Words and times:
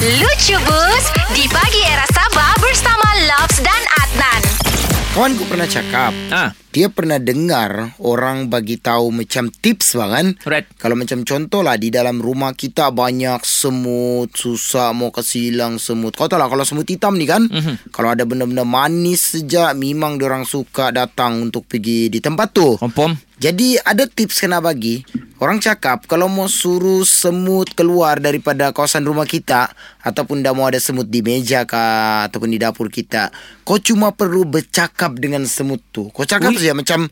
Lucu 0.00 0.56
Bus 0.64 1.04
di 1.36 1.44
pagi 1.52 1.84
era 1.84 2.08
Sabah 2.08 2.56
bersama 2.56 3.04
Loves 3.28 3.60
dan 3.60 3.82
Adnan. 4.00 4.40
Kawanku 5.12 5.44
pernah 5.44 5.68
cakap 5.68 6.16
Ah, 6.32 6.56
Dia 6.72 6.88
pernah 6.88 7.20
dengar 7.20 7.92
Orang 8.00 8.48
bagi 8.48 8.80
tahu 8.80 9.12
macam 9.12 9.52
tips 9.52 10.00
bang 10.00 10.08
kan 10.08 10.26
Right. 10.48 10.64
Kalau 10.80 10.96
macam 10.96 11.26
contoh 11.26 11.60
lah 11.60 11.76
Di 11.76 11.92
dalam 11.92 12.22
rumah 12.22 12.56
kita 12.56 12.88
banyak 12.94 13.44
semut 13.44 14.32
Susah 14.32 14.96
mau 14.96 15.12
kasih 15.12 15.52
hilang 15.52 15.76
semut 15.76 16.16
Kau 16.16 16.30
tahu 16.30 16.40
lah 16.40 16.48
kalau 16.48 16.64
semut 16.64 16.88
hitam 16.88 17.20
ni 17.20 17.28
kan 17.28 17.44
mm-hmm. 17.44 17.92
Kalau 17.92 18.08
ada 18.14 18.24
benda-benda 18.24 18.64
manis 18.64 19.36
sejak 19.36 19.76
Memang 19.76 20.16
orang 20.22 20.48
suka 20.48 20.94
datang 20.94 21.44
untuk 21.50 21.68
pergi 21.68 22.08
di 22.08 22.22
tempat 22.24 22.56
tu 22.56 22.78
kompom. 22.80 23.12
Jadi 23.40 23.80
ada 23.80 24.04
tips 24.04 24.44
kena 24.44 24.60
bagi. 24.60 25.00
Orang 25.40 25.56
cakap 25.56 26.04
Kalau 26.04 26.28
mau 26.28 26.46
suruh 26.52 27.00
semut 27.08 27.72
keluar 27.72 28.20
Daripada 28.20 28.76
kawasan 28.76 29.08
rumah 29.08 29.24
kita 29.24 29.72
Ataupun 30.04 30.44
dah 30.44 30.52
mau 30.52 30.68
ada 30.68 30.76
semut 30.76 31.08
di 31.08 31.24
meja 31.24 31.64
kah 31.64 32.28
Ataupun 32.28 32.52
di 32.52 32.60
dapur 32.60 32.92
kita 32.92 33.32
Kau 33.64 33.80
cuma 33.80 34.12
perlu 34.12 34.44
bercakap 34.44 35.16
dengan 35.16 35.48
semut 35.48 35.80
tu. 35.90 36.12
Kau 36.12 36.28
cakap 36.28 36.52
saja 36.52 36.76
macam 36.76 37.08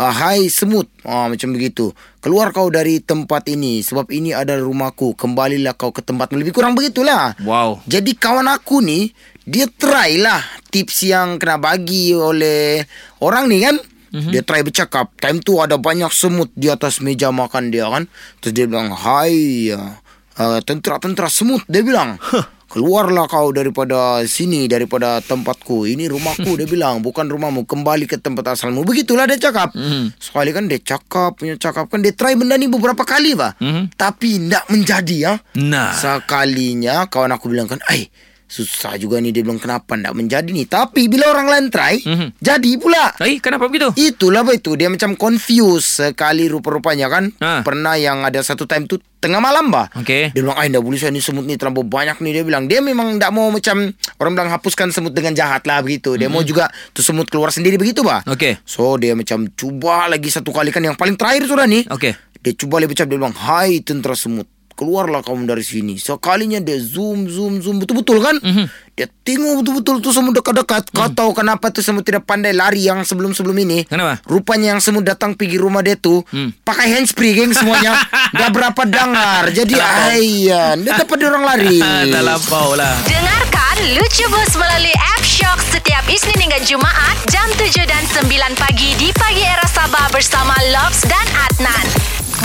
uh, 0.00 0.08
Hai 0.08 0.48
semut. 0.48 0.88
Oh, 1.04 1.28
Macam 1.28 1.52
begitu. 1.52 1.92
Keluar 2.24 2.48
kau 2.56 2.72
dari 2.72 3.04
tempat 3.04 3.44
ini 3.52 3.84
Sebab 3.84 4.08
ini 4.08 4.32
ada 4.32 4.56
rumahku 4.56 5.12
Kembalilah 5.12 5.76
kau 5.76 5.92
ke 5.92 6.00
tempatmu 6.00 6.40
Lebih 6.40 6.56
kurang. 6.56 6.72
Begitulah. 6.72 7.36
Wow. 7.44 7.84
jadi 7.84 8.16
kawan 8.16 8.48
aku 8.48 8.80
ni 8.80 9.12
Dia 9.44 9.68
try 9.68 10.16
lah 10.16 10.40
Tips 10.72 11.04
yang 11.04 11.36
kena 11.36 11.60
bagi 11.60 12.16
oleh 12.16 12.88
Orang 13.20 13.52
ni 13.52 13.60
kan 13.60 13.76
mm-hmm. 14.12 14.32
Dia 14.32 14.42
try 14.42 14.60
bercakap. 14.62 15.12
Time 15.18 15.38
tu 15.40 15.58
ada 15.58 15.76
banyak 15.76 16.10
semut 16.10 16.50
Di 16.52 16.68
atas 16.68 17.00
meja 17.00 17.30
makan 17.30 17.70
dia 17.70 17.86
kan? 17.88 18.06
Terus 18.42 18.52
dia 18.52 18.64
bilang 18.68 18.92
Hai 18.94 19.70
uh, 19.72 20.60
Tentera-tentera 20.62 21.30
semut 21.30 21.62
Dia 21.66 21.80
bilang. 21.82 22.20
Keluarlah 22.66 23.30
kau 23.30 23.54
daripada 23.54 24.26
sini 24.26 24.66
Daripada 24.66 25.22
tempatku. 25.22 25.86
Ini 25.86 26.10
rumahku 26.10 26.54
Dia 26.60 26.66
bilang. 26.66 27.00
Bukan 27.00 27.30
rumahmu. 27.30 27.64
Kembali 27.64 28.04
ke 28.10 28.18
tempat 28.18 28.58
asalmu. 28.58 28.82
Begitulah 28.82 29.30
dia 29.30 29.38
cakap. 29.38 29.72
Mhm. 29.72 30.18
Sekali 30.18 30.50
kan 30.50 30.66
dia 30.66 30.82
cakap 30.82 31.38
Punya 31.38 31.54
cakap 31.56 31.88
kan 31.88 32.02
Dia 32.02 32.12
try 32.12 32.34
benda 32.34 32.58
ni 32.58 32.66
beberapa 32.66 33.06
kali 33.06 33.38
bah 33.38 33.54
Mhm. 33.62 33.94
Tapi 33.94 34.50
tak 34.50 34.66
menjadi 34.68 35.16
ya. 35.16 35.34
Nah. 35.62 35.94
Sekalinya 35.94 37.06
kawan 37.06 37.32
aku 37.32 37.48
bilang 37.48 37.70
kan, 37.70 37.80
"Ai, 37.88 38.10
susah 38.46 38.94
juga 38.94 39.18
ni." 39.18 39.28
Dia 39.28 39.42
bilang, 39.42 39.58
"Kenapa 39.58 39.92
ndak 39.92 40.12
menjadi 40.12 40.48
ni?" 40.48 40.64
Tapi 40.64 41.06
bila 41.06 41.28
orang 41.28 41.46
lain 41.46 41.66
try, 41.68 41.98
Mhm. 41.98 42.38
jadi 42.38 42.70
pula. 42.76 43.12
Eh, 43.18 43.36
kenapa 43.36 43.66
begitu? 43.66 43.90
Itulah 43.92 44.40
apa 44.40 44.52
itu 44.52 44.72
Dia 44.72 44.86
macam 44.86 45.12
confused 45.14 46.00
sekali 46.00 46.46
rupa-rupanya 46.46 47.08
kan 47.08 47.24
Ha. 47.36 47.60
Pernah 47.60 47.94
yang 47.94 48.22
ada 48.22 48.40
satu 48.40 48.64
time 48.64 48.84
tu 48.84 48.96
Tengah 49.16 49.38
malam 49.38 49.68
bah 49.68 49.88
Okey. 49.94 50.30
Dia 50.30 50.40
bilang 50.40 50.54
Ay 50.54 50.68
dah 50.68 50.78
boleh 50.78 50.94
saya 50.94 51.08
ni 51.08 51.18
semut 51.18 51.42
ni 51.42 51.54
terlalu 51.54 51.82
banyak 51.82 52.20
ni 52.20 52.30
Dia 52.30 52.42
bilang 52.42 52.64
Dia 52.64 52.78
memang 52.78 53.16
tak 53.16 53.30
mau 53.30 53.48
macam 53.48 53.90
Orang 54.16 54.32
bilang 54.32 54.48
hapuskan 54.48 54.90
semut 54.90 55.10
dengan 55.10 55.32
jahat 55.32 55.64
lah 55.64 55.80
begitu 55.80 56.14
Dia 56.14 56.28
mau 56.28 56.40
juga 56.40 56.66
tu 56.92 57.00
semut 57.00 57.26
keluar 57.26 57.48
sendiri 57.48 57.74
begitu 57.74 58.00
bah 58.00 58.22
Okey. 58.24 58.60
So 58.62 58.94
dia 58.94 59.12
macam 59.12 59.48
cuba 59.50 60.06
lagi 60.06 60.28
satu 60.28 60.50
kali 60.50 60.68
kan 60.68 60.80
Yang 60.80 60.96
paling 60.96 61.16
terakhir 61.16 61.42
sudah 61.44 61.64
ni 61.64 61.82
Okey. 61.84 62.12
dia 62.38 62.52
cuba 62.54 62.78
lebih 62.78 62.94
macam 62.94 63.06
dia 63.06 63.18
bilang 63.18 63.34
Hai 63.34 63.80
tentera 63.80 64.14
semut 64.14 64.46
Keluarlah 64.76 65.20
kamu 65.20 65.48
dari 65.48 65.60
sini 65.60 65.96
Sekalinya 65.96 66.56
dia 66.58 66.76
zoom 66.76 67.24
zoom 67.26 67.58
zoom 67.58 67.80
Betul-betul 67.80 68.20
kan 68.20 68.36
Mhm. 68.36 68.68
Dia 68.92 69.08
tengok 69.08 69.60
betul-betul 69.60 69.96
tu 69.98 70.08
semut 70.10 70.32
dekat-dekat 70.32 70.88
Kau 70.90 71.08
tahu 71.08 71.32
kenapa 71.32 71.68
tu 71.68 71.80
semut 71.80 72.00
tidak 72.00 72.22
pandai 72.22 72.52
lari 72.52 72.80
Yang 72.82 73.08
sebelum-sebelum 73.08 73.56
ini 73.58 73.84
Kenapa? 73.84 74.20
Rupanya 74.22 74.72
yang 74.72 74.80
semut 74.80 75.00
datang 75.02 75.32
pergi 75.32 75.56
rumah 75.56 75.80
dia 75.80 75.94
tu 75.94 76.20
Hmm. 76.26 76.52
Pakai 76.58 76.92
handspree 76.92 77.32
geng 77.32 77.50
semuanya 77.50 78.04
Dah 78.32 78.48
berapa 78.48 78.82
dengar 78.82 79.48
Jadi 79.48 79.76
ayan 79.76 80.76
Dia 80.78 80.92
dapat 80.98 81.16
dia 81.16 81.28
orang 81.28 81.44
lari 81.46 81.76
Dah 82.12 82.22
lampau 82.22 82.72
lah. 82.72 83.00
Dengarkan 83.02 83.54
Lucu 83.92 84.24
Bus 84.26 84.52
melalui 84.54 84.92
app 84.92 85.22
Shock 85.22 85.60
setiap 85.66 86.04
Isnin 86.06 86.36
hingga 86.38 86.60
Jumaat 86.62 87.16
jam 87.26 87.48
7 87.54 87.68
dan 87.82 88.02
9 88.02 88.28
pagi 88.54 88.92
di 88.94 89.08
pagi 89.12 89.40
era 89.40 89.64
Sabah 89.66 90.08
bersama 90.08 90.52
Loves 90.70 91.00
dan 91.02 91.22
Adnan. 91.44 91.86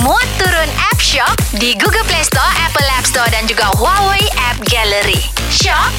Muat 0.00 0.26
turun 0.36 0.70
app 0.84 0.98
Shock 0.98 1.36
di 1.60 1.76
Google 1.76 2.08
Play 2.08 2.24
Store, 2.24 2.48
Apple 2.64 2.88
App 2.96 3.04
Store 3.04 3.28
dan 3.28 3.44
juga 3.44 3.68
Huawei 3.76 4.24
App 4.48 4.56
Gallery. 4.64 5.20
Shock, 5.52 5.92